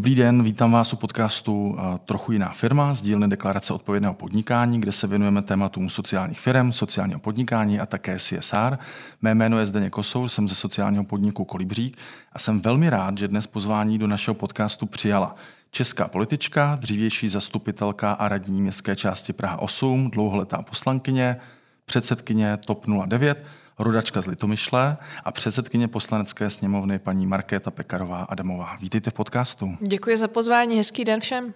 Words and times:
Dobrý 0.00 0.14
den, 0.14 0.42
vítám 0.42 0.72
vás 0.72 0.92
u 0.92 0.96
podcastu 0.96 1.78
Trochu 2.04 2.32
jiná 2.32 2.48
firma 2.48 2.94
z 2.94 3.00
dílny 3.00 3.28
Deklarace 3.28 3.74
odpovědného 3.74 4.14
podnikání, 4.14 4.80
kde 4.80 4.92
se 4.92 5.06
věnujeme 5.06 5.42
tématům 5.42 5.90
sociálních 5.90 6.40
firm, 6.40 6.72
sociálního 6.72 7.20
podnikání 7.20 7.80
a 7.80 7.86
také 7.86 8.18
CSR. 8.18 8.78
Mé 9.22 9.34
jméno 9.34 9.58
je 9.58 9.66
Zdeněk 9.66 9.92
Kosoul, 9.92 10.28
jsem 10.28 10.48
ze 10.48 10.54
sociálního 10.54 11.04
podniku 11.04 11.44
Kolibřík 11.44 11.96
a 12.32 12.38
jsem 12.38 12.60
velmi 12.60 12.90
rád, 12.90 13.18
že 13.18 13.28
dnes 13.28 13.46
pozvání 13.46 13.98
do 13.98 14.06
našeho 14.06 14.34
podcastu 14.34 14.86
přijala 14.86 15.36
česká 15.70 16.08
politička, 16.08 16.76
dřívější 16.80 17.28
zastupitelka 17.28 18.12
a 18.12 18.28
radní 18.28 18.62
městské 18.62 18.96
části 18.96 19.32
Praha 19.32 19.56
8, 19.56 20.10
dlouholetá 20.10 20.62
poslankyně, 20.62 21.36
předsedkyně 21.84 22.56
TOP 22.56 22.86
09, 23.06 23.44
rodačka 23.82 24.20
z 24.22 24.26
Litomyšle 24.26 24.96
a 25.24 25.32
předsedkyně 25.32 25.88
poslanecké 25.88 26.50
sněmovny 26.50 26.98
paní 26.98 27.26
Markéta 27.26 27.70
Pekarová 27.70 28.22
Adamová. 28.22 28.76
Vítejte 28.80 29.10
v 29.10 29.14
podcastu. 29.14 29.76
Děkuji 29.80 30.16
za 30.16 30.28
pozvání, 30.28 30.76
hezký 30.76 31.04
den 31.04 31.20
všem. 31.20 31.54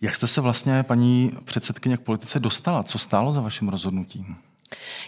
Jak 0.00 0.14
jste 0.14 0.26
se 0.26 0.40
vlastně, 0.40 0.82
paní 0.82 1.32
předsedkyně, 1.44 1.96
k 1.96 2.00
politice 2.00 2.40
dostala? 2.40 2.82
Co 2.82 2.98
stálo 2.98 3.32
za 3.32 3.40
vaším 3.40 3.68
rozhodnutím? 3.68 4.36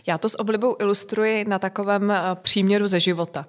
Já 0.06 0.18
to 0.18 0.28
s 0.28 0.40
oblibou 0.40 0.76
ilustruji 0.80 1.44
na 1.44 1.58
takovém 1.58 2.10
eh, 2.10 2.20
příměru 2.34 2.86
ze 2.86 3.00
života. 3.00 3.46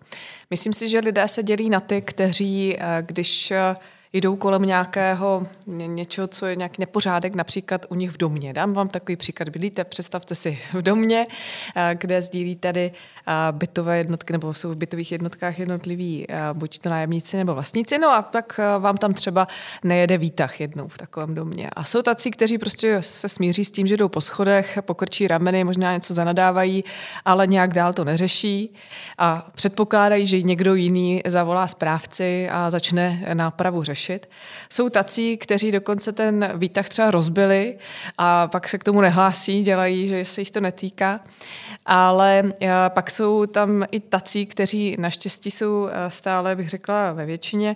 Myslím 0.50 0.74
si, 0.74 0.90
že 0.90 1.00
lidé 1.00 1.28
se 1.28 1.44
dělí 1.44 1.70
na 1.70 1.80
ty, 1.80 2.02
kteří, 2.02 2.78
eh, 2.80 3.04
když 3.06 3.52
eh, 3.52 3.76
jdou 4.14 4.36
kolem 4.36 4.62
nějakého 4.62 5.48
něčeho, 5.68 6.28
co 6.28 6.46
je 6.46 6.56
nějaký 6.56 6.76
nepořádek, 6.80 7.36
například 7.36 7.86
u 7.90 7.96
nich 7.96 8.12
v 8.12 8.18
domě. 8.18 8.54
Dám 8.54 8.74
vám 8.74 8.90
takový 8.90 9.16
příklad. 9.16 9.50
Bydlíte, 9.50 9.84
představte 9.84 10.36
si 10.36 10.60
v 10.74 10.82
domě, 10.82 11.28
kde 11.94 12.22
sdílí 12.22 12.56
tady 12.56 12.92
bytové 13.52 13.98
jednotky, 13.98 14.34
nebo 14.34 14.54
jsou 14.54 14.72
v 14.72 14.76
bytových 14.76 15.12
jednotkách 15.12 15.60
jednotliví 15.60 16.28
buď 16.54 16.80
to 16.80 16.90
nájemníci 16.90 17.38
nebo 17.38 17.54
vlastníci, 17.54 17.98
no 17.98 18.10
a 18.10 18.22
tak 18.22 18.60
vám 18.80 18.98
tam 18.98 19.14
třeba 19.14 19.48
nejede 19.84 20.18
výtah 20.18 20.62
jednou 20.62 20.88
v 20.88 20.98
takovém 20.98 21.36
domě. 21.36 21.70
A 21.70 21.84
jsou 21.84 22.02
tací, 22.02 22.32
kteří 22.32 22.58
prostě 22.58 22.98
se 23.02 23.30
smíří 23.30 23.66
s 23.66 23.72
tím, 23.72 23.88
že 23.88 23.98
jdou 23.98 24.08
po 24.08 24.22
schodech, 24.22 24.80
pokrčí 24.82 25.28
rameny, 25.28 25.64
možná 25.64 25.94
něco 25.94 26.14
zanadávají, 26.14 26.84
ale 27.26 27.48
nějak 27.48 27.74
dál 27.74 27.94
to 27.94 28.06
neřeší 28.06 28.74
a 29.18 29.50
předpokládají, 29.56 30.28
že 30.28 30.42
někdo 30.42 30.76
jiný 30.76 31.22
zavolá 31.26 31.68
správci 31.68 32.50
a 32.50 32.70
začne 32.70 33.26
nápravu 33.34 33.84
řešit 33.84 34.03
řešit. 34.04 34.30
Jsou 34.70 34.90
tací, 34.90 35.38
kteří 35.38 35.72
dokonce 35.72 36.12
ten 36.12 36.52
výtah 36.56 36.90
třeba 36.90 37.12
rozbili 37.12 37.78
a 38.18 38.48
pak 38.48 38.68
se 38.68 38.78
k 38.78 38.84
tomu 38.84 39.02
nehlásí, 39.02 39.64
dělají, 39.64 40.08
že 40.08 40.26
se 40.26 40.42
jich 40.42 40.52
to 40.52 40.62
netýká. 40.62 41.20
Ale 41.86 42.44
eh, 42.62 42.70
pak 42.90 43.12
jsou 43.12 43.46
tam 43.46 43.86
i 43.92 44.00
tací, 44.00 44.46
kteří 44.46 44.96
naštěstí 45.00 45.52
jsou 45.52 45.88
eh, 45.88 46.10
stále, 46.10 46.56
bych 46.56 46.70
řekla, 46.70 47.12
ve 47.12 47.26
většině, 47.26 47.76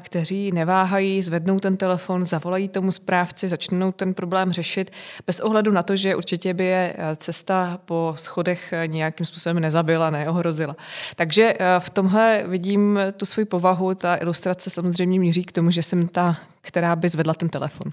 kteří 0.00 0.52
neváhají, 0.52 1.22
zvednou 1.22 1.58
ten 1.58 1.76
telefon, 1.76 2.24
zavolají 2.24 2.68
tomu 2.68 2.90
správci, 2.90 3.48
začnou 3.48 3.92
ten 3.92 4.14
problém 4.14 4.52
řešit, 4.52 4.90
bez 5.26 5.40
ohledu 5.40 5.72
na 5.72 5.82
to, 5.82 5.96
že 5.96 6.14
určitě 6.14 6.54
by 6.54 6.64
je 6.64 6.94
eh, 6.96 7.16
cesta 7.16 7.80
po 7.84 8.14
schodech 8.16 8.74
nějakým 8.86 9.26
způsobem 9.26 9.60
nezabila, 9.60 10.10
neohrozila. 10.10 10.76
Takže 11.16 11.54
v 11.78 11.90
tomhle 11.90 12.44
vidím 12.46 12.98
tu 13.16 13.26
svoji 13.26 13.44
povahu, 13.44 13.94
ta 13.94 14.16
ilustrace 14.16 14.70
samozřejmě 14.70 15.20
míří 15.20 15.44
k 15.44 15.52
tomu, 15.52 15.70
že 15.70 15.82
jsem 15.82 16.08
ta 16.08 16.36
která 16.66 16.96
by 16.96 17.08
zvedla 17.08 17.34
ten 17.34 17.48
telefon. 17.48 17.92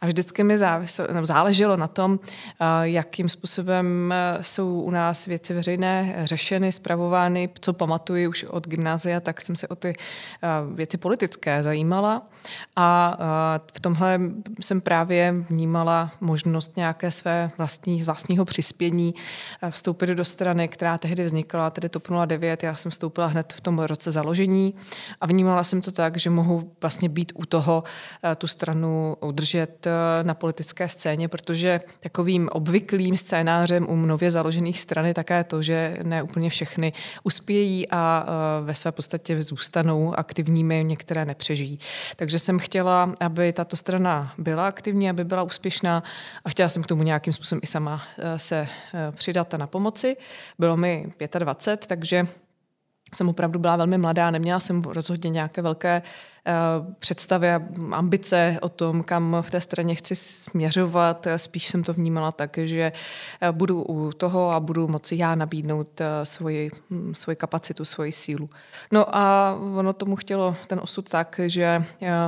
A 0.00 0.06
vždycky 0.06 0.44
mi 0.44 0.58
záleželo 1.22 1.76
na 1.76 1.86
tom, 1.86 2.20
jakým 2.82 3.28
způsobem 3.28 4.14
jsou 4.40 4.80
u 4.80 4.90
nás 4.90 5.26
věci 5.26 5.54
veřejné 5.54 6.16
řešeny, 6.24 6.72
zpravovány. 6.72 7.48
Co 7.60 7.72
pamatuji 7.72 8.28
už 8.28 8.44
od 8.44 8.68
gymnázia, 8.68 9.20
tak 9.20 9.40
jsem 9.40 9.56
se 9.56 9.68
o 9.68 9.74
ty 9.74 9.94
věci 10.74 10.96
politické 10.98 11.62
zajímala. 11.62 12.22
A 12.76 13.16
v 13.74 13.80
tomhle 13.80 14.20
jsem 14.60 14.80
právě 14.80 15.34
vnímala 15.50 16.12
možnost 16.20 16.76
nějaké 16.76 17.10
své 17.10 17.50
vlastní, 17.58 18.02
vlastního 18.02 18.44
přispění 18.44 19.14
vstoupit 19.70 20.06
do 20.06 20.24
strany, 20.24 20.68
která 20.68 20.98
tehdy 20.98 21.24
vznikla, 21.24 21.70
tedy 21.70 21.88
TOP 21.88 22.08
09. 22.26 22.62
Já 22.62 22.74
jsem 22.74 22.90
vstoupila 22.90 23.26
hned 23.26 23.52
v 23.52 23.60
tom 23.60 23.78
roce 23.78 24.10
založení 24.10 24.74
a 25.20 25.26
vnímala 25.26 25.64
jsem 25.64 25.80
to 25.80 25.92
tak, 25.92 26.16
že 26.16 26.30
mohu 26.30 26.72
vlastně 26.80 27.08
být 27.08 27.32
u 27.34 27.46
toho, 27.46 27.84
Eh, 28.09 28.09
tu 28.36 28.46
stranu 28.46 29.16
udržet 29.20 29.86
eh, 29.86 29.90
na 30.22 30.34
politické 30.34 30.88
scéně, 30.88 31.28
protože 31.28 31.80
takovým 32.00 32.48
obvyklým 32.52 33.16
scénářem 33.16 33.86
u 33.90 33.96
nově 33.96 34.30
založených 34.30 34.80
stran 34.80 35.06
je 35.06 35.14
také 35.14 35.44
to, 35.44 35.62
že 35.62 35.96
ne 36.02 36.22
úplně 36.22 36.50
všechny 36.50 36.92
uspějí 37.22 37.90
a 37.90 38.26
eh, 38.26 38.64
ve 38.64 38.74
své 38.74 38.92
podstatě 38.92 39.42
zůstanou 39.42 40.18
aktivními, 40.18 40.84
některé 40.84 41.24
nepřežijí. 41.24 41.78
Takže 42.16 42.38
jsem 42.38 42.58
chtěla, 42.58 43.14
aby 43.20 43.52
tato 43.52 43.76
strana 43.76 44.32
byla 44.38 44.66
aktivní, 44.66 45.10
aby 45.10 45.24
byla 45.24 45.42
úspěšná 45.42 46.02
a 46.44 46.50
chtěla 46.50 46.68
jsem 46.68 46.82
k 46.82 46.86
tomu 46.86 47.02
nějakým 47.02 47.32
způsobem 47.32 47.60
i 47.64 47.66
sama 47.66 48.02
se 48.36 48.68
přidat 49.10 49.54
a 49.54 49.56
na 49.56 49.66
pomoci. 49.66 50.16
Bylo 50.58 50.76
mi 50.76 51.12
25, 51.38 51.86
takže 51.86 52.26
jsem 53.14 53.28
opravdu 53.28 53.58
byla 53.58 53.76
velmi 53.76 53.98
mladá, 53.98 54.30
neměla 54.30 54.60
jsem 54.60 54.80
rozhodně 54.80 55.30
nějaké 55.30 55.62
velké 55.62 56.02
Eh, 56.39 56.39
představy 56.98 57.50
a 57.50 57.62
ambice 57.90 58.58
o 58.62 58.68
tom, 58.68 59.02
kam 59.02 59.36
v 59.40 59.50
té 59.50 59.60
straně 59.60 59.94
chci 59.94 60.14
směřovat. 60.14 61.26
Spíš 61.36 61.68
jsem 61.68 61.84
to 61.84 61.92
vnímala 61.92 62.32
tak, 62.32 62.58
že 62.62 62.92
eh, 63.40 63.52
budu 63.52 63.82
u 63.82 64.12
toho 64.12 64.50
a 64.50 64.60
budu 64.60 64.88
moci 64.88 65.16
já 65.16 65.34
nabídnout 65.34 66.00
eh, 66.00 66.06
svoji, 66.26 66.70
hm, 66.90 67.14
svoji 67.14 67.36
kapacitu, 67.36 67.84
svoji 67.84 68.12
sílu. 68.12 68.50
No 68.92 69.16
a 69.16 69.54
ono 69.76 69.92
tomu 69.92 70.16
chtělo 70.16 70.56
ten 70.66 70.80
osud 70.82 71.10
tak, 71.10 71.40
že 71.46 71.84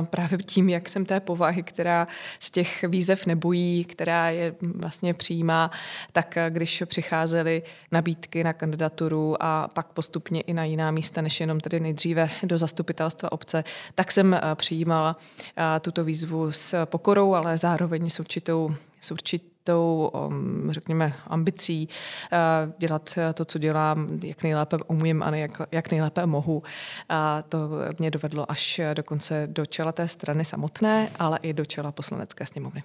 právě 0.09 0.37
tím, 0.37 0.69
jak 0.69 0.89
jsem 0.89 1.05
té 1.05 1.19
povahy, 1.19 1.63
která 1.63 2.07
z 2.39 2.51
těch 2.51 2.83
výzev 2.83 3.25
nebojí, 3.25 3.85
která 3.85 4.29
je 4.29 4.55
vlastně 4.61 5.13
přijímá, 5.13 5.71
tak 6.11 6.37
když 6.49 6.83
přicházely 6.85 7.63
nabídky 7.91 8.43
na 8.43 8.53
kandidaturu 8.53 9.43
a 9.43 9.67
pak 9.73 9.87
postupně 9.87 10.41
i 10.41 10.53
na 10.53 10.63
jiná 10.63 10.91
místa, 10.91 11.21
než 11.21 11.39
jenom 11.39 11.59
tedy 11.59 11.79
nejdříve 11.79 12.29
do 12.43 12.57
zastupitelstva 12.57 13.31
obce, 13.31 13.63
tak 13.95 14.02
tak 14.03 14.11
jsem 14.11 14.33
eh, 14.33 14.41
přijímala 14.55 15.17
eh, 15.57 15.79
tuto 15.79 16.03
výzvu 16.03 16.51
s 16.51 16.85
pokorou, 16.85 17.33
ale 17.33 17.57
zároveň 17.57 18.09
s 18.09 18.19
určitou, 18.19 18.75
s 19.01 19.11
určitou 19.11 20.11
um, 20.13 20.71
řekněme, 20.71 21.13
ambicí 21.27 21.89
eh, 22.31 22.37
dělat 22.77 23.17
to, 23.33 23.45
co 23.45 23.59
dělám, 23.59 24.19
jak 24.23 24.43
nejlépe 24.43 24.77
umím 24.87 25.23
a 25.23 25.35
jak, 25.35 25.61
jak 25.71 25.91
nejlépe 25.91 26.25
mohu. 26.25 26.63
A 27.09 27.41
to 27.41 27.69
mě 27.99 28.11
dovedlo 28.11 28.51
až 28.51 28.81
dokonce 28.93 29.47
do 29.51 29.65
čela 29.65 29.91
té 29.91 30.07
strany 30.07 30.45
samotné, 30.45 31.11
ale 31.19 31.39
i 31.41 31.53
do 31.53 31.65
čela 31.65 31.91
poslanecké 31.91 32.45
sněmovny. 32.45 32.83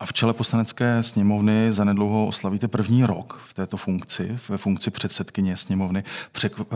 A 0.00 0.06
v 0.06 0.12
čele 0.12 0.34
poslanecké 0.34 1.02
sněmovny 1.02 1.72
zanedlouho 1.72 2.26
oslavíte 2.26 2.68
první 2.68 3.04
rok 3.04 3.42
v 3.48 3.54
této 3.54 3.76
funkci, 3.76 4.38
ve 4.48 4.58
funkci 4.58 4.90
předsedkyně 4.90 5.56
sněmovny. 5.56 6.04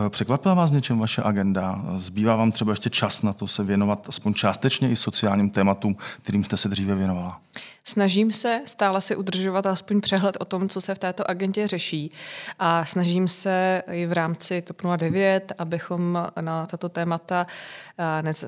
Překvapila 0.09 0.53
vás 0.53 0.71
něčem 0.71 0.99
vaše 0.99 1.21
agenda? 1.25 1.81
Zbývá 1.97 2.35
vám 2.35 2.51
třeba 2.51 2.71
ještě 2.71 2.89
čas 2.89 3.21
na 3.21 3.33
to 3.33 3.47
se 3.47 3.63
věnovat 3.63 4.05
aspoň 4.09 4.33
částečně 4.33 4.89
i 4.89 4.95
sociálním 4.95 5.49
tématům, 5.49 5.95
kterým 6.21 6.43
jste 6.43 6.57
se 6.57 6.69
dříve 6.69 6.95
věnovala? 6.95 7.39
Snažím 7.85 8.33
se 8.33 8.61
stále 8.65 9.01
si 9.01 9.15
udržovat 9.15 9.65
aspoň 9.65 10.01
přehled 10.01 10.37
o 10.39 10.45
tom, 10.45 10.69
co 10.69 10.81
se 10.81 10.95
v 10.95 10.99
této 10.99 11.29
agentě 11.29 11.67
řeší 11.67 12.11
a 12.59 12.85
snažím 12.85 13.27
se 13.27 13.83
i 13.91 14.05
v 14.05 14.11
rámci 14.11 14.61
TOP 14.61 14.81
09, 14.97 15.53
abychom 15.57 16.27
na 16.41 16.65
tato 16.65 16.89
témata, 16.89 17.47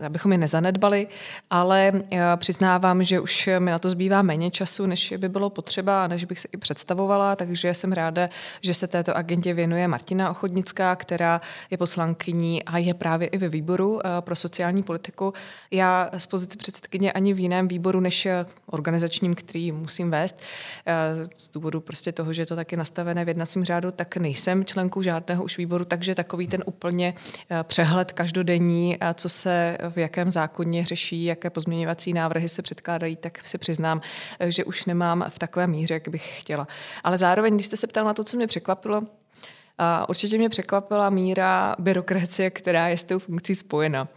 abychom 0.05 0.31
je 0.31 0.37
nezanedbali, 0.37 1.07
ale 1.49 1.91
přiznávám, 2.35 3.03
že 3.03 3.19
už 3.19 3.49
mi 3.59 3.71
na 3.71 3.79
to 3.79 3.89
zbývá 3.89 4.21
méně 4.21 4.34
času, 4.51 4.85
než 4.85 5.13
by 5.17 5.29
bylo 5.29 5.49
potřeba 5.49 6.07
než 6.07 6.25
bych 6.25 6.39
se 6.39 6.47
i 6.51 6.57
představovala, 6.57 7.35
takže 7.35 7.73
jsem 7.73 7.91
ráda, 7.91 8.29
že 8.61 8.73
se 8.73 8.87
této 8.87 9.17
agentě 9.17 9.53
věnuje 9.53 9.87
Martina 9.87 10.29
Ochodnická, 10.29 10.95
která 10.95 11.41
je 11.71 11.77
poslankyní 11.77 12.63
a 12.63 12.77
je 12.77 12.93
právě 12.93 13.27
i 13.27 13.37
ve 13.37 13.49
výboru 13.49 13.99
pro 14.19 14.35
sociální 14.35 14.83
politiku. 14.83 15.33
Já 15.71 16.09
z 16.17 16.25
pozice 16.25 16.57
předsedkyně 16.57 17.11
ani 17.11 17.33
v 17.33 17.39
jiném 17.39 17.67
výboru 17.67 17.99
než 17.99 18.27
organizační 18.65 19.25
dnešním, 19.25 19.33
který 19.33 19.71
musím 19.71 20.11
vést, 20.11 20.41
eh, 20.85 20.93
z 21.35 21.49
důvodu 21.49 21.81
prostě 21.81 22.11
toho, 22.11 22.33
že 22.33 22.41
je 22.41 22.45
to 22.45 22.55
taky 22.55 22.77
nastavené 22.77 23.25
v 23.25 23.27
jednacím 23.27 23.63
řádu, 23.63 23.91
tak 23.91 24.17
nejsem 24.17 24.65
členkou 24.65 25.01
žádného 25.01 25.43
už 25.43 25.57
výboru, 25.57 25.85
takže 25.85 26.15
takový 26.15 26.47
ten 26.47 26.63
úplně 26.65 27.13
eh, 27.49 27.63
přehled 27.63 28.11
každodenní, 28.11 28.97
co 29.13 29.29
se 29.29 29.77
v 29.89 29.97
jakém 29.97 30.31
zákoně 30.31 30.85
řeší, 30.85 31.25
jaké 31.25 31.49
pozměňovací 31.49 32.13
návrhy 32.13 32.49
se 32.49 32.61
předkládají, 32.61 33.15
tak 33.15 33.47
si 33.47 33.57
přiznám, 33.57 34.01
eh, 34.01 34.24
že 34.39 34.63
už 34.63 34.85
nemám 34.85 35.25
v 35.29 35.39
takové 35.39 35.67
míře, 35.67 35.93
jak 35.93 36.07
bych 36.07 36.39
chtěla. 36.39 36.67
Ale 37.03 37.17
zároveň, 37.17 37.53
když 37.53 37.65
jste 37.65 37.77
se 37.77 37.87
ptal 37.87 38.05
na 38.05 38.13
to, 38.13 38.23
co 38.23 38.37
mě 38.37 38.47
překvapilo, 38.47 39.03
a 39.77 40.09
určitě 40.09 40.37
mě 40.37 40.49
překvapila 40.49 41.09
míra 41.09 41.75
byrokracie, 41.79 42.49
která 42.49 42.87
je 42.87 42.97
s 42.97 43.03
tou 43.03 43.19
funkcí 43.19 43.55
spojena. 43.55 44.07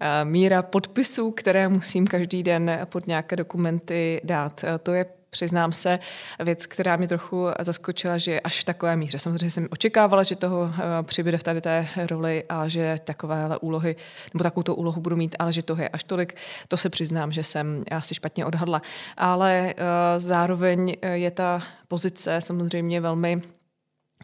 A 0.00 0.24
míra 0.24 0.62
podpisů, 0.62 1.30
které 1.30 1.68
musím 1.68 2.06
každý 2.06 2.42
den 2.42 2.78
pod 2.84 3.06
nějaké 3.06 3.36
dokumenty 3.36 4.20
dát. 4.24 4.64
To 4.82 4.92
je 4.92 5.06
přiznám 5.34 5.72
se, 5.72 5.98
věc, 6.44 6.66
která 6.66 6.96
mě 6.96 7.08
trochu 7.08 7.46
zaskočila, 7.60 8.18
že 8.18 8.40
až 8.40 8.60
v 8.60 8.64
takové 8.64 8.96
míře. 8.96 9.18
Samozřejmě 9.18 9.50
jsem 9.50 9.68
očekávala, 9.70 10.22
že 10.22 10.36
toho 10.36 10.70
přibude 11.02 11.38
v 11.38 11.42
tady 11.42 11.60
té 11.60 11.86
roli 12.10 12.44
a 12.48 12.68
že 12.68 12.98
takovéhle 13.04 13.58
úlohy, 13.58 13.96
nebo 14.34 14.42
takovou 14.42 14.74
úlohu 14.74 15.00
budu 15.00 15.16
mít, 15.16 15.36
ale 15.38 15.52
že 15.52 15.62
toho 15.62 15.82
je 15.82 15.88
až 15.88 16.04
tolik, 16.04 16.36
to 16.68 16.76
se 16.76 16.90
přiznám, 16.90 17.32
že 17.32 17.42
jsem 17.42 17.84
asi 17.90 18.14
špatně 18.14 18.46
odhadla. 18.46 18.82
Ale 19.16 19.74
zároveň 20.18 20.96
je 21.02 21.30
ta 21.30 21.62
pozice 21.88 22.40
samozřejmě 22.40 23.00
velmi 23.00 23.42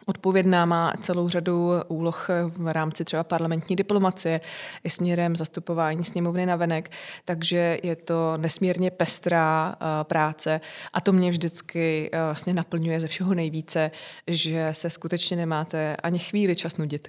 odpovědná, 0.05 0.65
má 0.65 0.93
celou 1.01 1.29
řadu 1.29 1.71
úloh 1.87 2.27
v 2.57 2.73
rámci 2.73 3.05
třeba 3.05 3.23
parlamentní 3.23 3.75
diplomacie 3.75 4.39
i 4.83 4.89
směrem 4.89 5.35
zastupování 5.35 6.03
sněmovny 6.03 6.45
na 6.45 6.55
venek, 6.55 6.91
takže 7.25 7.79
je 7.83 7.95
to 7.95 8.37
nesmírně 8.37 8.91
pestrá 8.91 9.75
eh, 9.75 10.03
práce 10.03 10.61
a 10.93 11.01
to 11.01 11.11
mě 11.11 11.29
vždycky 11.29 12.09
eh, 12.13 12.23
vlastně 12.25 12.53
naplňuje 12.53 12.99
ze 12.99 13.07
všeho 13.07 13.33
nejvíce, 13.33 13.91
že 14.27 14.69
se 14.71 14.89
skutečně 14.89 15.37
nemáte 15.37 15.95
ani 15.95 16.19
chvíli 16.19 16.55
čas 16.55 16.77
nudit. 16.77 17.07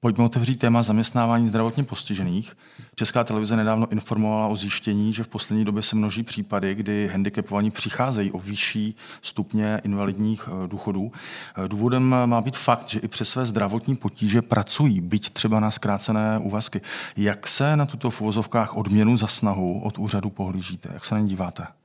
Pojďme 0.00 0.24
otevřít 0.24 0.58
téma 0.58 0.82
zaměstnávání 0.82 1.48
zdravotně 1.48 1.84
postižených. 1.84 2.56
Česká 2.94 3.24
televize 3.24 3.56
nedávno 3.56 3.88
informovala 3.92 4.46
o 4.46 4.56
zjištění, 4.56 5.12
že 5.12 5.24
v 5.24 5.28
poslední 5.28 5.64
době 5.64 5.82
se 5.82 5.96
množí 5.96 6.22
případy, 6.22 6.74
kdy 6.74 7.08
handicapovaní 7.12 7.70
přicházejí 7.70 8.30
o 8.30 8.38
vyšší 8.38 8.96
stupně 9.22 9.80
invalidních 9.84 10.48
eh, 10.48 10.68
důchodů. 10.68 11.12
Eh, 11.64 11.68
důvodem 11.68 12.14
má 12.26 12.40
být 12.40 12.56
fakt, 12.56 12.88
že 12.88 13.00
i 13.00 13.08
přes 13.08 13.28
své 13.28 13.46
zdravotní 13.46 13.96
potíže 13.96 14.42
pracují, 14.42 15.00
byť 15.00 15.30
třeba 15.30 15.60
na 15.60 15.70
zkrácené 15.70 16.38
úvazky. 16.38 16.80
Jak 17.16 17.48
se 17.48 17.76
na 17.76 17.86
tuto 17.86 18.10
v 18.10 18.20
uvozovkách 18.20 18.76
odměnu 18.76 19.16
za 19.16 19.26
snahu 19.26 19.80
od 19.80 19.98
úřadu 19.98 20.30
pohlížíte? 20.30 20.88
Jak 20.92 21.04
se 21.04 21.14
na 21.14 21.20
ní 21.20 21.28
díváte? 21.28 21.77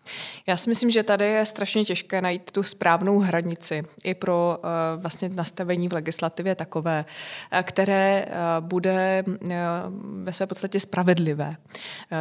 Já 0.47 0.57
si 0.57 0.69
myslím, 0.69 0.89
že 0.89 1.03
tady 1.03 1.25
je 1.25 1.45
strašně 1.45 1.85
těžké 1.85 2.21
najít 2.21 2.51
tu 2.51 2.63
správnou 2.63 3.19
hranici 3.19 3.83
i 4.03 4.13
pro 4.13 4.57
uh, 4.57 5.01
vlastně 5.01 5.29
nastavení 5.29 5.87
v 5.87 5.93
legislativě 5.93 6.55
takové, 6.55 7.05
eh, 7.51 7.63
které 7.63 8.25
uh, 8.25 8.67
bude 8.67 9.23
uh, 9.27 9.47
ve 10.23 10.33
své 10.33 10.47
podstatě 10.47 10.79
spravedlivé. 10.79 11.55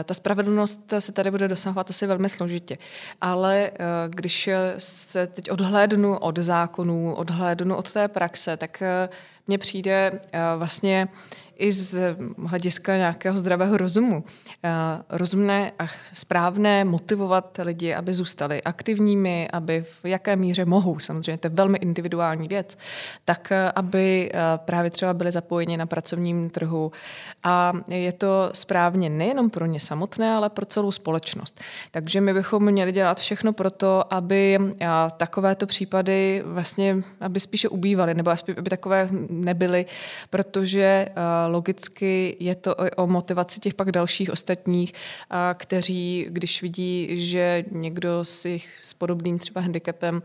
Ta 0.05 0.15
spravedlnost 0.15 0.95
se 0.99 1.13
tady 1.13 1.31
bude 1.31 1.49
dosahovat 1.49 1.91
asi 1.91 2.07
velmi 2.07 2.29
složitě, 2.29 2.79
ale 3.21 3.71
když 4.09 4.51
se 4.79 5.27
teď 5.27 5.51
odhlédnu 5.51 6.19
od 6.19 6.39
zákonů, 6.39 7.15
odhlédnu 7.15 7.77
od 7.77 7.93
té 7.93 8.09
praxe, 8.09 8.57
tak 8.57 8.83
mně 9.47 9.59
přijde 9.59 10.13
uh, 10.13 10.19
vlastně 10.59 11.09
i 11.63 11.73
z 11.73 12.17
hlediska 12.47 12.97
nějakého 12.97 13.37
zdravého 13.37 13.77
rozumu. 13.77 14.25
Eh, 14.65 14.71
rozumné 15.09 15.73
a 15.79 15.87
správné 16.13 16.85
motivovat 16.85 17.59
lidi, 17.63 17.95
aby 17.95 18.13
zůstali 18.13 18.63
aktivními, 18.63 19.49
aby 19.53 19.83
v 19.83 20.05
jaké 20.05 20.37
míře 20.37 20.65
mohou, 20.65 20.99
samozřejmě 20.99 21.39
to 21.39 21.47
je 21.47 21.51
velmi 21.55 21.79
individuální 21.79 22.49
věc, 22.49 22.77
tak 23.25 23.53
eh, 23.53 23.73
aby 23.75 24.31
eh, 24.35 24.39
právě 24.57 24.91
třeba 24.91 25.15
byli 25.15 25.31
zapojeni 25.31 25.77
na 25.77 25.87
pracovním 25.87 26.51
trhu. 26.51 26.93
A 27.43 27.73
je 27.89 28.13
to 28.13 28.51
správně 28.53 29.11
nejenom 29.11 29.51
pro 29.51 29.67
ně 29.67 29.81
samotné, 29.81 30.35
ale 30.35 30.51
pro 30.51 30.67
celou 30.67 30.91
společnost. 30.93 31.61
Takže 31.91 32.21
my 32.21 32.35
bychom 32.35 32.65
měli 32.73 32.93
dělat 32.93 33.21
všechno 33.21 33.53
pro 33.53 33.71
to, 33.71 34.15
aby 34.15 34.59
takovéto 35.17 35.67
případy 35.67 36.43
vlastně, 36.47 36.97
aby 37.21 37.41
spíše 37.41 37.69
ubývaly, 37.69 38.15
nebo 38.15 38.31
aby 38.31 38.71
takové 38.71 39.09
nebyly, 39.33 39.87
protože 40.31 41.09
logicky 41.49 42.37
je 42.41 42.55
to 42.55 42.75
o 42.97 43.07
motivaci 43.07 43.61
těch 43.61 43.75
pak 43.75 43.93
dalších 43.93 44.31
ostatních, 44.31 44.93
kteří, 45.55 46.27
když 46.29 46.63
vidí, 46.63 47.27
že 47.27 47.65
někdo 47.71 48.25
s, 48.25 48.45
jich, 48.45 48.79
s 48.83 48.95
podobným 48.95 49.39
třeba 49.39 49.61
handicapem 49.61 50.23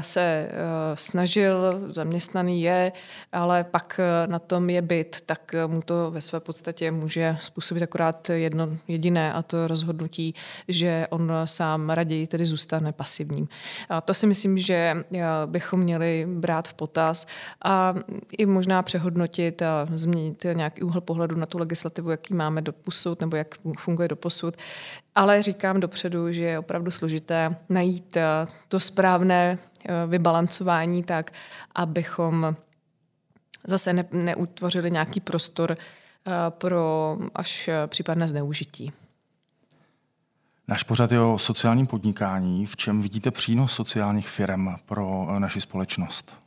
se 0.00 0.50
snažil, 0.94 1.84
zaměstnaný 1.88 2.62
je, 2.62 2.92
ale 3.32 3.64
pak 3.64 4.00
na 4.26 4.38
tom 4.38 4.70
je 4.70 4.82
byt, 4.82 5.16
tak 5.26 5.54
mu 5.66 5.82
to 5.82 6.10
ve 6.10 6.20
své 6.20 6.40
podstatě 6.40 6.90
může 6.90 7.36
způsobit 7.40 7.82
akorát 7.82 8.30
jedno 8.30 8.68
jediné 8.88 9.32
a 9.32 9.42
to 9.42 9.66
rozhodnutí, 9.66 10.34
že 10.68 11.06
on 11.10 11.32
sám 11.44 11.90
raději 11.90 12.26
tedy 12.26 12.46
zůstane 12.46 12.92
pasivním. 12.92 13.48
A 13.88 14.00
to 14.00 14.14
si 14.14 14.26
myslím, 14.26 14.58
že 14.58 15.04
bychom 15.46 15.80
měli 15.80 16.26
brát 16.28 16.68
v 16.68 16.74
potaz 16.74 17.26
a 17.64 17.94
i 18.38 18.46
možná 18.46 18.82
přehodnotit 18.82 19.62
a 19.62 19.88
změnit 19.92 20.46
nějaký 20.52 20.82
úhel 20.82 21.00
pohledu 21.00 21.36
na 21.36 21.46
tu 21.46 21.58
legislativu, 21.58 22.10
jaký 22.10 22.34
máme 22.34 22.62
do 22.62 22.72
posud 22.72 23.20
nebo 23.20 23.36
jak 23.36 23.54
funguje 23.78 24.08
do 24.08 24.16
posud. 24.16 24.56
Ale 25.14 25.42
říkám 25.42 25.80
dopředu, 25.80 26.32
že 26.32 26.42
je 26.42 26.58
opravdu 26.58 26.90
složité 26.90 27.56
najít 27.68 28.16
eh, 28.16 28.46
to 28.68 28.80
správné 28.80 29.58
eh, 29.58 29.92
vybalancování 30.06 31.02
tak, 31.02 31.32
abychom 31.74 32.56
zase 33.64 33.92
ne, 33.92 34.04
neutvořili 34.12 34.90
nějaký 34.90 35.20
prostor 35.20 35.76
eh, 35.76 36.32
pro 36.48 37.16
až 37.34 37.70
případné 37.86 38.28
zneužití. 38.28 38.92
Náš 40.68 40.82
pořad 40.82 41.12
je 41.12 41.20
o 41.20 41.38
sociálním 41.38 41.86
podnikání. 41.86 42.66
V 42.66 42.76
čem 42.76 43.02
vidíte 43.02 43.30
přínos 43.30 43.72
sociálních 43.72 44.28
firm 44.28 44.68
pro 44.86 45.28
naši 45.38 45.60
společnost? 45.60 46.45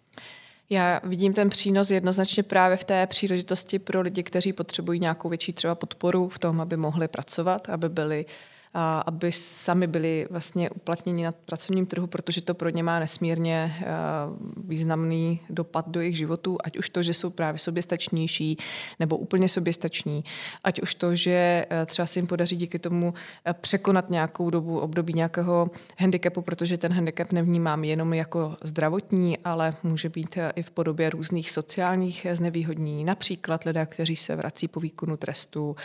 Já 0.69 1.01
vidím 1.03 1.33
ten 1.33 1.49
přínos 1.49 1.91
jednoznačně 1.91 2.43
právě 2.43 2.77
v 2.77 2.83
té 2.83 3.07
příležitosti 3.07 3.79
pro 3.79 4.01
lidi, 4.01 4.23
kteří 4.23 4.53
potřebují 4.53 4.99
nějakou 4.99 5.29
větší 5.29 5.53
třeba 5.53 5.75
podporu 5.75 6.29
v 6.29 6.39
tom, 6.39 6.61
aby 6.61 6.77
mohli 6.77 7.07
pracovat, 7.07 7.69
aby 7.69 7.89
byli 7.89 8.25
uh, 8.25 8.31
a 8.73 8.99
aby 8.99 9.31
sami 9.31 9.87
byli 9.87 10.27
vlastně 10.29 10.69
uplatněni 10.69 11.23
na 11.23 11.31
pracovním 11.31 11.85
trhu, 11.85 12.07
protože 12.07 12.41
to 12.41 12.53
pro 12.53 12.69
ně 12.69 12.83
má 12.83 12.99
nesmírně 12.99 13.75
eh, 13.81 13.85
významný 14.57 15.39
dopad 15.49 15.89
do 15.89 15.99
jejich 16.01 16.17
životů, 16.17 16.57
ať 16.63 16.77
už 16.77 16.89
to, 16.89 17.03
že 17.03 17.13
jsou 17.13 17.29
právě 17.29 17.59
soběstačnější 17.59 18.57
nebo 18.99 19.17
úplně 19.17 19.49
soběstační, 19.49 20.23
ať 20.63 20.81
už 20.81 20.95
to, 20.95 21.15
že 21.15 21.65
eh, 21.69 21.85
třeba 21.85 22.05
se 22.05 22.19
jim 22.19 22.27
podaří 22.27 22.55
díky 22.55 22.79
tomu 22.79 23.13
eh, 23.45 23.53
překonat 23.53 24.09
nějakou 24.09 24.49
dobu, 24.49 24.79
období 24.79 25.13
nějakého 25.13 25.71
handicapu, 25.99 26.41
protože 26.41 26.77
ten 26.77 26.93
handicap 26.93 27.31
nevnímám 27.31 27.83
jenom 27.83 28.13
jako 28.13 28.57
zdravotní, 28.63 29.37
ale 29.37 29.73
může 29.83 30.09
být 30.09 30.37
i 30.55 30.63
v 30.63 30.71
podobě 30.71 31.09
různých 31.09 31.51
sociálních 31.51 32.27
znevýhodnění, 32.33 33.03
například 33.03 33.63
lidé, 33.63 33.85
kteří 33.85 34.15
se 34.15 34.35
vrací 34.35 34.67
po 34.67 34.79
výkonu 34.79 35.17
trestu, 35.17 35.75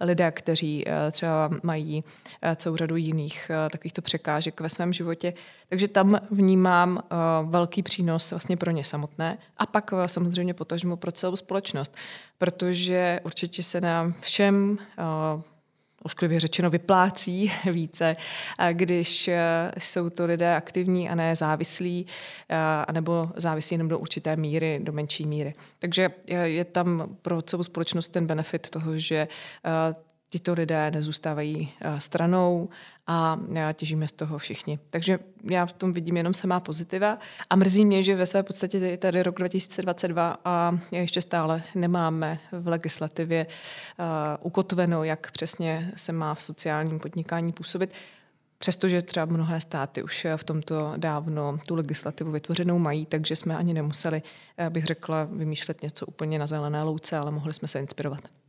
lidé, 0.00 0.30
kteří 0.30 0.84
třeba 1.12 1.50
mají 1.62 2.04
celou 2.56 2.76
řadu 2.76 2.96
jiných 2.96 3.50
takovýchto 3.72 4.02
překážek 4.02 4.60
ve 4.60 4.68
svém 4.68 4.92
životě. 4.92 5.34
Takže 5.68 5.88
tam 5.88 6.20
vnímám 6.30 7.02
velký 7.44 7.82
přínos 7.82 8.30
vlastně 8.30 8.56
pro 8.56 8.70
ně 8.70 8.84
samotné 8.84 9.38
a 9.56 9.66
pak 9.66 9.90
samozřejmě 10.06 10.54
potažmu 10.54 10.96
pro 10.96 11.12
celou 11.12 11.36
společnost, 11.36 11.96
protože 12.38 13.20
určitě 13.24 13.62
se 13.62 13.80
nám 13.80 14.14
všem 14.20 14.78
ošklivě 16.04 16.40
řečeno 16.40 16.70
vyplácí 16.70 17.52
více, 17.72 18.16
když 18.72 19.30
jsou 19.78 20.10
to 20.10 20.26
lidé 20.26 20.56
aktivní 20.56 21.10
a 21.10 21.14
ne 21.14 21.36
závislí, 21.36 22.06
anebo 22.88 23.30
závislí 23.36 23.74
jenom 23.74 23.88
do 23.88 23.98
určité 23.98 24.36
míry, 24.36 24.80
do 24.82 24.92
menší 24.92 25.26
míry. 25.26 25.54
Takže 25.78 26.10
je 26.42 26.64
tam 26.64 27.16
pro 27.22 27.42
celou 27.42 27.62
společnost 27.62 28.08
ten 28.08 28.26
benefit 28.26 28.70
toho, 28.70 28.98
že 28.98 29.28
tito 30.32 30.52
lidé 30.52 30.90
nezůstávají 30.90 31.72
eh, 31.80 32.00
stranou 32.00 32.68
a 33.06 33.38
těžíme 33.72 34.08
z 34.08 34.12
toho 34.12 34.38
všichni. 34.38 34.78
Takže 34.90 35.18
já 35.50 35.66
v 35.66 35.72
tom 35.72 35.92
vidím 35.92 36.16
jenom 36.16 36.34
samá 36.34 36.60
pozitiva 36.60 37.18
a 37.50 37.56
mrzí 37.56 37.84
mě, 37.84 38.02
že 38.02 38.16
ve 38.16 38.26
své 38.26 38.42
podstatě 38.42 38.78
je 38.78 38.96
tady 38.96 39.22
rok 39.22 39.38
2022 39.38 40.36
a 40.44 40.78
ještě 40.90 41.22
stále 41.22 41.62
nemáme 41.74 42.38
v 42.52 42.68
legislativě 42.68 43.46
uh, 43.46 44.06
ukotveno, 44.40 45.04
jak 45.04 45.30
přesně 45.30 45.92
se 45.96 46.12
má 46.12 46.34
v 46.34 46.42
sociálním 46.42 46.98
podnikání 46.98 47.52
působit. 47.52 47.94
Přestože 48.58 49.02
třeba 49.02 49.26
mnohé 49.26 49.60
státy 49.60 50.02
už 50.02 50.26
v 50.36 50.44
tomto 50.44 50.92
dávno 50.96 51.58
tu 51.66 51.74
legislativu 51.74 52.30
vytvořenou 52.30 52.78
mají, 52.78 53.06
takže 53.06 53.36
jsme 53.36 53.56
ani 53.56 53.74
nemuseli, 53.74 54.22
eh, 54.58 54.70
bych 54.70 54.86
řekla, 54.86 55.24
vymýšlet 55.24 55.82
něco 55.82 56.06
úplně 56.06 56.38
na 56.38 56.46
zelené 56.46 56.82
louce, 56.82 57.16
ale 57.16 57.30
mohli 57.30 57.52
jsme 57.52 57.68
se 57.68 57.80
inspirovat. 57.80 58.41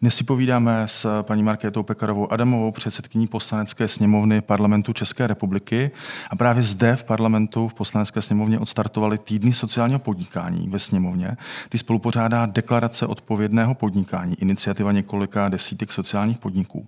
Dnes 0.00 0.16
si 0.16 0.24
povídáme 0.24 0.82
s 0.88 1.22
paní 1.22 1.42
Markétou 1.42 1.82
Pekarovou 1.82 2.32
Adamovou, 2.32 2.72
předsedkyní 2.72 3.26
poslanecké 3.26 3.88
sněmovny 3.88 4.40
parlamentu 4.40 4.92
České 4.92 5.26
republiky. 5.26 5.90
A 6.30 6.36
právě 6.36 6.62
zde 6.62 6.96
v 6.96 7.04
parlamentu 7.04 7.68
v 7.68 7.74
poslanecké 7.74 8.22
sněmovně 8.22 8.58
odstartovali 8.58 9.18
týdny 9.18 9.52
sociálního 9.52 9.98
podnikání 9.98 10.68
ve 10.68 10.78
sněmovně. 10.78 11.36
Ty 11.68 11.78
spolupořádá 11.78 12.46
deklarace 12.46 13.06
odpovědného 13.06 13.74
podnikání, 13.74 14.34
iniciativa 14.40 14.92
několika 14.92 15.48
desítek 15.48 15.92
sociálních 15.92 16.38
podniků. 16.38 16.86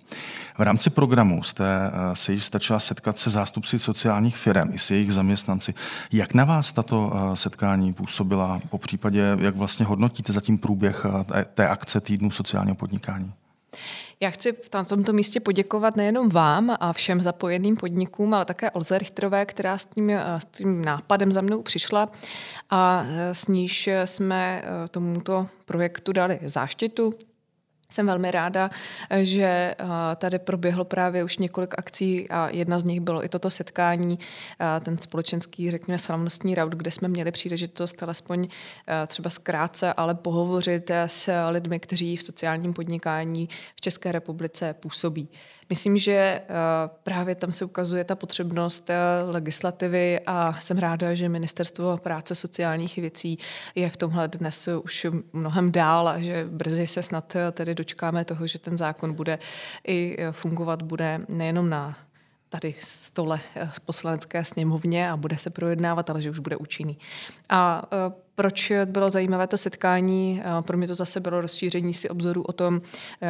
V 0.58 0.62
rámci 0.62 0.90
programu 0.90 1.42
jste 1.42 1.64
eh, 1.64 2.16
se 2.16 2.32
již 2.32 2.44
stačila 2.44 2.80
setkat 2.80 3.18
se 3.18 3.30
zástupci 3.30 3.78
sociálních 3.78 4.36
firm 4.36 4.70
i 4.72 4.78
s 4.78 4.90
jejich 4.90 5.12
zaměstnanci. 5.12 5.74
Jak 6.12 6.34
na 6.34 6.44
vás 6.44 6.72
tato 6.72 7.12
eh, 7.14 7.36
setkání 7.36 7.92
působila? 7.92 8.60
Po 8.68 8.78
případě, 8.78 9.36
jak 9.40 9.56
vlastně 9.56 9.86
hodnotíte 9.86 10.32
zatím 10.32 10.58
průběh 10.58 11.06
eh, 11.34 11.44
té 11.54 11.68
akce 11.68 12.00
týdnu 12.00 12.30
sociálního 12.30 12.74
podnikání? 12.74 12.99
Já 14.20 14.30
chci 14.30 14.52
v 14.52 14.68
tomto 14.68 15.12
místě 15.12 15.40
poděkovat 15.40 15.96
nejenom 15.96 16.28
vám 16.28 16.76
a 16.80 16.92
všem 16.92 17.20
zapojeným 17.20 17.76
podnikům, 17.76 18.34
ale 18.34 18.44
také 18.44 18.70
Olze 18.70 18.98
Richterové, 18.98 19.46
která 19.46 19.78
s 19.78 19.86
tím, 19.86 20.10
s 20.38 20.44
tím 20.44 20.84
nápadem 20.84 21.32
za 21.32 21.40
mnou 21.40 21.62
přišla 21.62 22.08
a 22.70 23.04
s 23.32 23.48
níž 23.48 23.88
jsme 24.04 24.62
tomuto 24.90 25.48
projektu 25.64 26.12
dali 26.12 26.38
záštitu, 26.42 27.14
jsem 27.90 28.06
velmi 28.06 28.30
ráda, 28.30 28.70
že 29.22 29.44
eh, 29.44 29.76
tady 30.16 30.38
proběhlo 30.38 30.84
právě 30.84 31.24
už 31.24 31.38
několik 31.38 31.74
akcí 31.78 32.30
a 32.30 32.48
jedna 32.48 32.78
z 32.78 32.84
nich 32.84 33.00
bylo 33.00 33.24
i 33.24 33.28
toto 33.28 33.50
setkání, 33.50 34.18
eh, 34.60 34.80
ten 34.80 34.98
společenský, 34.98 35.70
řekněme, 35.70 35.98
slavnostní 35.98 36.54
raut, 36.54 36.72
kde 36.72 36.90
jsme 36.90 37.08
měli 37.08 37.32
příležitost 37.32 38.02
alespoň 38.02 38.48
eh, 38.88 39.06
třeba 39.06 39.30
zkrátce, 39.30 39.92
ale 39.92 40.14
pohovořit 40.14 40.90
s 40.90 41.48
lidmi, 41.50 41.80
kteří 41.80 42.16
v 42.16 42.22
sociálním 42.22 42.74
podnikání 42.74 43.48
v 43.76 43.80
České 43.80 44.12
republice 44.12 44.74
působí. 44.80 45.28
Myslím, 45.70 45.98
že 45.98 46.12
eh, 46.12 46.44
právě 47.02 47.34
tam 47.34 47.52
se 47.52 47.64
ukazuje 47.64 48.04
ta 48.04 48.14
potřebnost 48.14 48.90
eh, 48.90 48.96
legislativy 49.26 50.20
a 50.26 50.60
jsem 50.60 50.78
ráda, 50.78 51.14
že 51.14 51.28
Ministerstvo 51.28 51.96
práce 51.96 52.34
sociálních 52.34 52.96
věcí 52.96 53.38
je 53.74 53.90
v 53.90 53.96
tomhle 53.96 54.28
dnes 54.28 54.68
už 54.84 55.06
mnohem 55.32 55.72
dál 55.72 56.08
a 56.08 56.20
že 56.20 56.48
brzy 56.50 56.86
se 56.86 57.02
snad 57.02 57.36
eh, 57.36 57.52
tedy 57.52 57.74
dočkáme 57.74 58.24
toho, 58.24 58.46
že 58.46 58.58
ten 58.58 58.78
zákon 58.78 59.12
bude 59.12 59.38
i 59.86 60.16
fungovat, 60.30 60.82
bude 60.82 61.20
nejenom 61.28 61.70
na 61.70 61.96
tady 62.48 62.74
stole 62.78 63.40
v 63.70 63.80
poslanecké 63.80 64.44
sněmovně 64.44 65.10
a 65.10 65.16
bude 65.16 65.38
se 65.38 65.50
projednávat, 65.50 66.10
ale 66.10 66.22
že 66.22 66.30
už 66.30 66.38
bude 66.38 66.56
účinný. 66.56 66.98
A 67.48 67.82
proč 68.40 68.72
bylo 68.84 69.10
zajímavé 69.10 69.46
to 69.46 69.56
setkání? 69.56 70.42
Pro 70.60 70.76
mě 70.76 70.86
to 70.86 70.94
zase 70.94 71.20
bylo 71.20 71.40
rozšíření 71.40 71.94
si 71.94 72.08
obzoru 72.08 72.42
o 72.42 72.52
tom, 72.52 72.82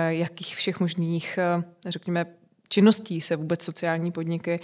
jakých 0.09 0.57
všech 0.57 0.81
možných, 0.81 1.38
řekněme, 1.87 2.26
činností 2.69 3.21
se 3.21 3.37
vůbec 3.37 3.64
sociální 3.64 4.12
podniky 4.12 4.61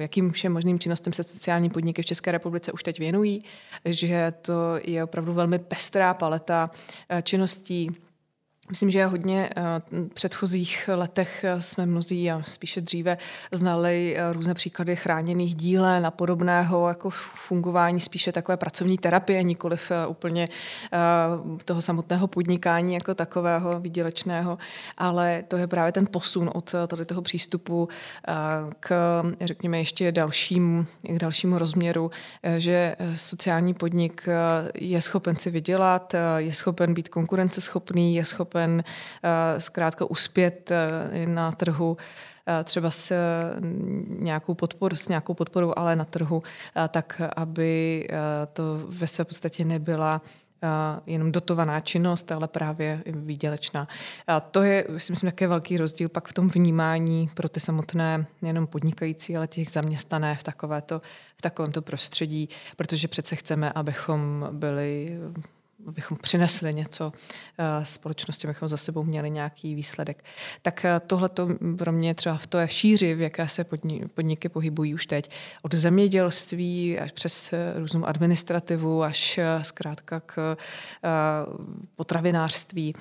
jakým 0.00 0.30
všem 0.30 0.52
možným 0.52 0.78
činnostem 0.78 1.12
se 1.12 1.22
sociální 1.22 1.70
podniky 1.70 2.02
v 2.02 2.04
České 2.04 2.32
republice 2.32 2.72
už 2.72 2.82
teď 2.82 2.98
věnují, 2.98 3.44
že 3.84 4.32
to 4.42 4.52
je 4.84 5.04
opravdu 5.04 5.32
velmi 5.32 5.58
pestrá 5.58 6.14
paleta 6.14 6.70
činností, 7.22 7.90
Myslím, 8.70 8.90
že 8.90 9.06
hodně 9.06 9.50
eh, 9.56 9.62
v 9.90 10.14
předchozích 10.14 10.90
letech 10.94 11.44
eh, 11.44 11.60
jsme 11.60 11.86
mnozí 11.86 12.30
a 12.30 12.42
spíše 12.42 12.80
dříve 12.80 13.18
znali 13.52 14.16
eh, 14.16 14.32
různé 14.32 14.54
příklady 14.54 14.96
chráněných 14.96 15.54
dílen 15.54 16.06
a 16.06 16.10
podobného 16.10 16.88
jako 16.88 17.10
fungování 17.34 18.00
spíše 18.00 18.32
takové 18.32 18.56
pracovní 18.56 18.98
terapie, 18.98 19.42
nikoliv 19.42 19.92
úplně 20.08 20.48
toho 21.64 21.82
samotného 21.82 22.26
podnikání 22.26 22.94
jako 22.94 23.14
takového 23.14 23.80
výdělečného, 23.80 24.58
ale 24.98 25.44
to 25.48 25.56
je 25.56 25.66
právě 25.66 25.92
ten 25.92 26.06
posun 26.06 26.50
od 26.54 26.74
tady 26.86 27.04
toho 27.04 27.22
přístupu 27.22 27.88
k, 28.80 29.22
řekněme, 29.40 29.78
ještě 29.78 30.12
dalšímu, 30.12 30.86
k 31.02 31.18
dalšímu 31.18 31.58
rozměru, 31.58 32.10
že 32.58 32.96
sociální 33.14 33.74
podnik 33.74 34.28
je 34.74 35.00
schopen 35.00 35.36
si 35.36 35.50
vydělat, 35.50 36.14
je 36.36 36.54
schopen 36.54 36.94
být 36.94 37.08
konkurenceschopný, 37.08 38.14
je 38.14 38.24
schopen 38.24 38.57
schopen 38.58 38.84
eh, 39.22 39.60
zkrátka 39.60 40.04
uspět 40.04 40.70
eh, 40.70 41.26
na 41.26 41.52
trhu 41.52 41.96
eh, 42.46 42.64
třeba 42.64 42.90
s 42.90 43.14
nějakou, 44.08 44.54
podpor, 44.54 44.94
s 44.94 45.08
nějakou 45.08 45.34
podporou, 45.34 45.72
ale 45.76 45.96
na 45.96 46.04
trhu, 46.04 46.42
tak 46.88 47.20
aby 47.36 48.08
to 48.52 48.62
ve 48.88 49.06
své 49.06 49.24
podstatě 49.24 49.64
nebyla 49.64 50.22
jenom 51.06 51.32
dotovaná 51.32 51.80
činnost, 51.80 52.32
ale 52.32 52.48
právě 52.48 53.02
výdělečná. 53.06 53.88
A 54.26 54.40
to 54.40 54.62
je, 54.62 54.84
si 54.96 55.12
myslím, 55.12 55.30
také 55.30 55.46
velký 55.46 55.76
rozdíl 55.76 56.08
pak 56.08 56.28
v 56.28 56.32
tom 56.32 56.48
vnímání 56.48 57.30
pro 57.34 57.48
ty 57.48 57.60
samotné 57.60 58.26
nejenom 58.42 58.66
podnikající, 58.66 59.36
ale 59.36 59.46
těch 59.46 59.70
zaměstnané 59.70 60.36
v, 60.36 60.42
takovéto, 60.42 61.02
v 61.36 61.42
takovémto 61.42 61.82
prostředí, 61.82 62.48
protože 62.76 63.08
přece 63.08 63.36
chceme, 63.36 63.72
abychom 63.72 64.48
byli 64.52 65.18
abychom 65.86 66.18
přinesli 66.22 66.74
něco 66.74 67.12
eh, 67.58 67.84
společnosti, 67.84 68.46
abychom 68.46 68.68
za 68.68 68.76
sebou 68.76 69.04
měli 69.04 69.30
nějaký 69.30 69.74
výsledek. 69.74 70.24
Tak 70.62 70.84
eh, 70.84 71.00
tohle 71.06 71.28
to 71.28 71.48
pro 71.78 71.92
mě 71.92 72.14
třeba 72.14 72.36
v 72.36 72.46
té 72.46 72.68
šíři, 72.68 73.14
v 73.14 73.20
jaké 73.20 73.48
se 73.48 73.66
podniky 74.14 74.48
pohybují 74.48 74.94
už 74.94 75.06
teď, 75.06 75.30
od 75.62 75.74
zemědělství 75.74 76.98
až 76.98 77.12
přes 77.12 77.52
eh, 77.52 77.72
různou 77.76 78.04
administrativu, 78.04 79.02
až 79.02 79.40
zkrátka 79.62 80.20
k 80.20 80.56
potravinářství, 81.96 82.94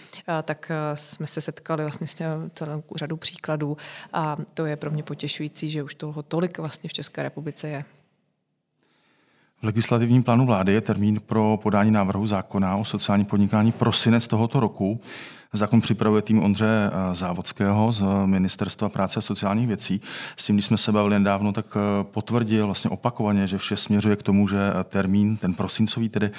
tak 0.44 0.72
jsme 0.96 1.28
se 1.28 1.42
setkali 1.42 1.84
vlastně 1.84 2.08
s 2.08 2.16
celou 2.54 2.84
řadu 2.96 3.18
příkladů 3.18 3.78
a 4.14 4.38
to 4.54 4.66
je 4.66 4.76
pro 4.76 4.92
mě 4.92 5.04
potěšující, 5.04 5.72
že 5.72 5.84
už 5.84 5.96
toho 5.96 6.24
tolik 6.24 6.58
vlastně 6.58 6.90
v 6.90 6.94
České 6.94 7.24
republice 7.24 7.68
je. 7.68 7.86
V 9.62 9.64
legislativním 9.64 10.24
plánu 10.24 10.46
vlády 10.46 10.74
je 10.74 10.82
termín 10.82 11.22
pro 11.26 11.60
podání 11.64 11.92
návrhu 11.92 12.28
zákona 12.28 12.76
o 12.76 12.86
sociální 12.86 13.26
podnikání 13.26 13.72
prosinec 13.72 14.28
tohoto 14.28 14.60
roku. 14.60 15.02
Zákon 15.54 15.82
připravuje 15.82 16.22
tým 16.22 16.44
Ondře 16.44 16.66
eh, 16.68 17.16
Závodského 17.16 17.92
z 17.92 18.04
Ministerstva 18.26 18.90
práce 18.90 19.18
a 19.18 19.22
sociálních 19.22 19.68
věcí. 19.68 20.02
S 20.38 20.46
tím, 20.46 20.56
když 20.56 20.66
jsme 20.66 20.78
se 20.78 20.92
bavili 20.92 21.20
nedávno, 21.20 21.52
tak 21.52 21.66
eh, 21.76 22.04
potvrdil 22.04 22.66
vlastně 22.66 22.90
opakovaně, 22.90 23.48
že 23.48 23.58
vše 23.58 23.78
směřuje 23.78 24.16
k 24.16 24.24
tomu, 24.24 24.48
že 24.48 24.58
eh, 24.58 24.84
termín, 24.84 25.38
ten 25.38 25.54
prosincový 25.54 26.10
tedy 26.10 26.32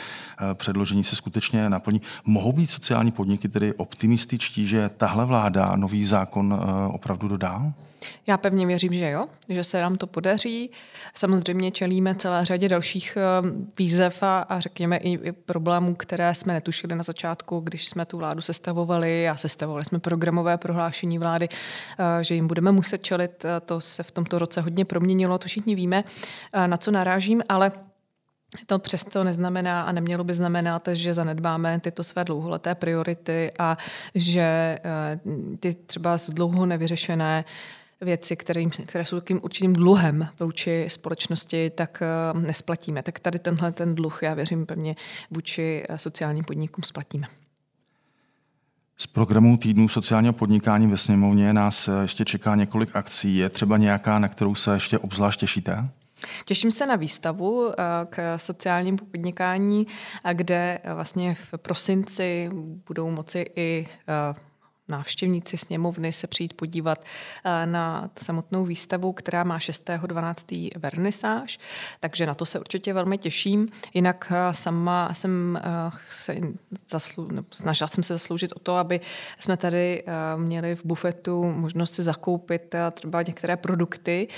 předložení 0.55 1.05
se 1.05 1.17
skutečně 1.17 1.71
naplní. 1.71 2.03
Mohou 2.25 2.53
být 2.53 2.71
sociální 2.71 3.11
podniky 3.11 3.49
tedy 3.49 3.75
optimističtí, 3.75 4.67
že 4.67 4.91
tahle 4.97 5.25
vláda 5.25 5.77
nový 5.77 6.05
zákon 6.05 6.61
opravdu 6.93 7.29
dodá? 7.29 7.73
Já 8.27 8.37
pevně 8.37 8.67
věřím, 8.67 8.93
že 8.93 9.11
jo, 9.11 9.27
že 9.49 9.65
se 9.65 9.81
nám 9.81 9.97
to 9.97 10.07
podaří. 10.07 10.71
Samozřejmě 11.15 11.71
čelíme 11.71 12.15
celé 12.15 12.45
řadě 12.45 12.69
dalších 12.69 13.17
eh, 13.17 13.23
výzev 13.79 14.23
a, 14.23 14.41
a 14.41 14.61
řekněme 14.61 14.97
i, 14.97 15.29
i 15.29 15.33
problémů, 15.33 15.95
které 15.95 16.35
jsme 16.35 16.53
netušili 16.53 16.95
na 16.95 17.03
začátku, 17.03 17.61
když 17.61 17.87
jsme 17.87 18.07
tu 18.07 18.17
vládu 18.17 18.43
sestavovali 18.43 19.29
a 19.29 19.37
sestavovali 19.37 19.85
jsme 19.85 19.99
programové 19.99 20.59
prohlášení 20.59 21.19
vlády, 21.19 21.49
eh, 21.99 22.25
že 22.25 22.35
jim 22.35 22.47
budeme 22.47 22.73
muset 22.73 23.03
čelit. 23.03 23.45
Eh, 23.45 23.61
to 23.61 23.81
se 23.81 24.03
v 24.03 24.11
tomto 24.11 24.39
roce 24.39 24.61
hodně 24.61 24.85
proměnilo, 24.85 25.39
to 25.39 25.49
všichni 25.49 25.75
víme, 25.75 26.05
na 26.67 26.77
co 26.77 26.91
narážím, 26.91 27.43
ale 27.49 27.73
to 28.67 28.79
přesto 28.79 29.25
neznamená 29.25 29.83
a 29.83 29.93
nemělo 29.93 30.25
by 30.25 30.35
znamenat, 30.35 30.89
že 30.93 31.15
zanedbáme 31.15 31.81
tyto 31.81 32.05
své 32.05 32.25
dlouholeté 32.25 32.75
priority 32.75 33.53
a 33.59 33.79
že 34.15 34.79
ty 35.61 35.75
třeba 35.75 36.19
z 36.19 36.31
dlouho 36.31 36.67
nevyřešené 36.67 37.45
věci, 38.01 38.37
kterým, 38.37 38.71
které 38.71 39.05
jsou 39.05 39.21
takým 39.21 39.41
určitým 39.43 39.73
dluhem 39.73 40.29
vůči 40.41 40.87
společnosti, 40.89 41.71
tak 41.71 42.03
eh, 42.03 42.39
nesplatíme. 42.41 43.03
Tak 43.03 43.19
tady 43.19 43.39
tenhle 43.39 43.73
ten 43.73 43.95
dluh, 43.95 44.23
já 44.23 44.35
věřím 44.35 44.67
pevně, 44.67 44.97
vůči 45.31 45.85
eh, 45.89 45.99
sociálním 45.99 46.45
podnikům 46.45 46.85
splatíme. 46.85 47.27
Z 48.97 49.07
programu 49.07 49.57
týdnu 49.57 49.89
sociálního 49.89 50.33
podnikání 50.33 50.87
ve 50.87 50.97
sněmovně 50.97 51.53
nás 51.53 51.89
eh, 51.89 51.93
ještě 52.03 52.25
čeká 52.25 52.55
několik 52.55 52.97
akcí. 52.97 53.37
Je 53.37 53.49
třeba 53.49 53.77
nějaká, 53.77 54.19
na 54.19 54.29
kterou 54.29 54.55
se 54.55 54.75
ještě 54.75 54.99
obzvlášť 54.99 55.41
těšíte? 55.41 55.89
Těším 56.45 56.71
se 56.71 56.87
na 56.87 56.97
výstavu 56.97 57.73
k 58.11 58.39
sociálnímu 58.39 58.99
podnikání, 58.99 59.87
kde 60.33 60.79
vlastně 60.95 61.35
v 61.35 61.55
prosinci 61.57 62.51
budou 62.87 63.11
moci 63.11 63.47
i 63.57 63.87
návštěvníci 64.89 65.57
sněmovny 65.57 66.13
se 66.13 66.27
přijít 66.27 66.53
podívat 66.53 67.05
eh, 67.45 67.67
na 67.67 68.11
samotnou 68.21 68.65
výstavu, 68.65 69.13
která 69.13 69.45
má 69.45 69.59
6.12. 69.59 70.71
vernisáž, 70.77 71.59
takže 72.01 72.27
na 72.27 72.35
to 72.35 72.47
se 72.47 72.61
určitě 72.61 72.93
velmi 72.93 73.19
těším. 73.19 73.69
Jinak 73.95 74.33
eh, 74.35 74.55
sama 74.55 75.09
jsem 75.13 75.57
eh, 75.57 75.91
se 76.09 76.37
zaslu, 76.89 77.29
snažila 77.51 77.89
jsem 77.89 78.05
se 78.05 78.15
zasloužit 78.15 78.53
o 78.53 78.59
to, 78.59 78.77
aby 78.77 79.01
jsme 79.39 79.57
tady 79.57 80.05
měli 80.37 80.77
v 80.77 80.85
bufetu 80.85 81.53
možnost 81.53 81.95
si 81.95 82.03
zakoupit 82.03 82.75
třeba 82.93 83.23
některé 83.23 83.57
produkty 83.57 84.29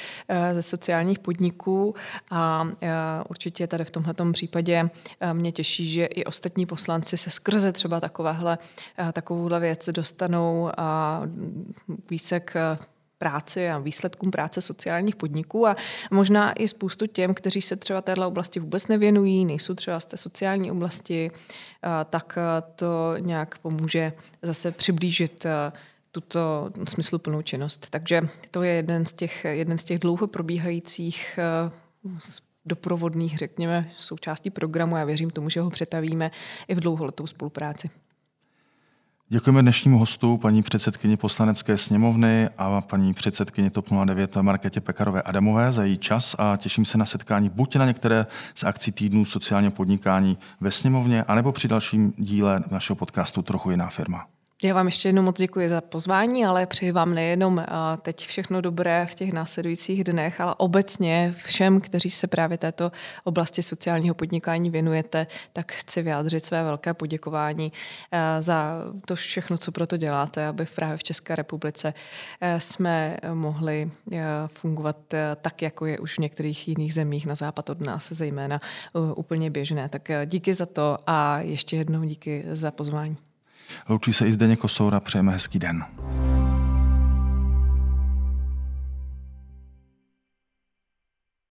ze 0.52 0.62
sociálních 0.62 1.18
podniků 1.18 1.94
a 2.30 2.68
určitě 3.28 3.66
tady 3.66 3.84
v 3.84 3.90
tomhle 3.90 4.14
případě 4.32 4.90
mě 5.32 5.52
těší, 5.52 5.90
že 5.90 6.04
i 6.04 6.24
ostatní 6.24 6.66
poslanci 6.66 7.16
se 7.16 7.30
skrze 7.30 7.72
třeba 7.72 8.00
takovéhle, 8.00 8.58
takovouhle 9.12 9.60
věc 9.60 9.88
dostanou 9.92 10.39
a 10.76 11.22
více 12.10 12.40
k 12.40 12.78
práci 13.18 13.70
a 13.70 13.78
výsledkům 13.78 14.30
práce 14.30 14.60
sociálních 14.60 15.16
podniků 15.16 15.66
a 15.66 15.76
možná 16.10 16.52
i 16.52 16.68
spoustu 16.68 17.06
těm, 17.06 17.34
kteří 17.34 17.62
se 17.62 17.76
třeba 17.76 18.00
téhle 18.00 18.26
oblasti 18.26 18.60
vůbec 18.60 18.86
nevěnují, 18.86 19.44
nejsou 19.44 19.74
třeba 19.74 20.00
z 20.00 20.06
té 20.06 20.16
sociální 20.16 20.70
oblasti, 20.70 21.30
tak 22.10 22.38
to 22.76 23.14
nějak 23.18 23.58
pomůže 23.58 24.12
zase 24.42 24.70
přiblížit 24.70 25.46
tuto 26.12 26.70
smysluplnou 26.88 27.42
činnost. 27.42 27.86
Takže 27.90 28.28
to 28.50 28.62
je 28.62 28.72
jeden 28.72 29.06
z 29.06 29.12
těch, 29.12 29.44
jeden 29.44 29.78
z 29.78 29.84
těch 29.84 29.98
dlouho 29.98 30.26
probíhajících 30.26 31.38
doprovodných, 32.64 33.38
řekněme, 33.38 33.90
součástí 33.98 34.50
programu. 34.50 34.96
Já 34.96 35.04
věřím 35.04 35.30
tomu, 35.30 35.48
že 35.48 35.60
ho 35.60 35.70
přetavíme 35.70 36.30
i 36.68 36.74
v 36.74 36.80
dlouholetou 36.80 37.26
spolupráci. 37.26 37.90
Děkujeme 39.32 39.62
dnešnímu 39.62 39.98
hostu, 39.98 40.36
paní 40.36 40.62
předsedkyni 40.62 41.16
poslanecké 41.16 41.78
sněmovny 41.78 42.48
a 42.58 42.80
paní 42.80 43.14
předsedkyni 43.14 43.70
TOP 43.70 43.86
09 44.04 44.36
Marketě 44.36 44.80
Pekarové 44.80 45.22
Adamové 45.22 45.72
za 45.72 45.84
její 45.84 45.98
čas 45.98 46.36
a 46.38 46.56
těším 46.56 46.84
se 46.84 46.98
na 46.98 47.06
setkání 47.06 47.48
buď 47.48 47.76
na 47.76 47.86
některé 47.86 48.26
z 48.54 48.64
akcí 48.64 48.92
týdnů 48.92 49.24
sociálního 49.24 49.72
podnikání 49.72 50.38
ve 50.60 50.70
sněmovně, 50.70 51.24
anebo 51.24 51.52
při 51.52 51.68
dalším 51.68 52.12
díle 52.16 52.62
našeho 52.70 52.96
podcastu 52.96 53.42
Trochu 53.42 53.70
jiná 53.70 53.86
firma. 53.86 54.26
Já 54.62 54.74
vám 54.74 54.86
ještě 54.86 55.08
jednou 55.08 55.22
moc 55.22 55.38
děkuji 55.38 55.68
za 55.68 55.80
pozvání, 55.80 56.46
ale 56.46 56.66
přeji 56.66 56.92
vám 56.92 57.14
nejenom 57.14 57.64
teď 58.02 58.26
všechno 58.26 58.60
dobré 58.60 59.06
v 59.06 59.14
těch 59.14 59.32
následujících 59.32 60.04
dnech, 60.04 60.40
ale 60.40 60.54
obecně 60.58 61.34
všem, 61.36 61.80
kteří 61.80 62.10
se 62.10 62.26
právě 62.26 62.58
této 62.58 62.92
oblasti 63.24 63.62
sociálního 63.62 64.14
podnikání 64.14 64.70
věnujete, 64.70 65.26
tak 65.52 65.72
chci 65.72 66.02
vyjádřit 66.02 66.44
své 66.44 66.62
velké 66.62 66.94
poděkování 66.94 67.72
za 68.38 68.74
to 69.06 69.16
všechno, 69.16 69.58
co 69.58 69.72
pro 69.72 69.86
to 69.86 69.96
děláte, 69.96 70.46
aby 70.46 70.66
právě 70.74 70.96
v 70.96 71.02
České 71.02 71.36
republice 71.36 71.94
jsme 72.58 73.16
mohli 73.34 73.90
fungovat 74.46 74.96
tak, 75.40 75.62
jako 75.62 75.86
je 75.86 75.98
už 75.98 76.14
v 76.14 76.20
některých 76.20 76.68
jiných 76.68 76.94
zemích 76.94 77.26
na 77.26 77.34
západ 77.34 77.70
od 77.70 77.80
nás 77.80 78.12
zejména 78.12 78.60
úplně 79.14 79.50
běžné. 79.50 79.88
Tak 79.88 80.10
díky 80.24 80.54
za 80.54 80.66
to 80.66 80.98
a 81.06 81.38
ještě 81.40 81.76
jednou 81.76 82.04
díky 82.04 82.44
za 82.50 82.70
pozvání. 82.70 83.16
Loučí 83.88 84.12
se 84.12 84.28
i 84.28 84.32
Zdeněk 84.32 84.58
Kosoura, 84.58 85.00
přejeme 85.00 85.32
hezký 85.32 85.58
den. 85.58 85.84